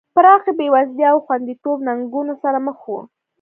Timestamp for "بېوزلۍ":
0.57-1.03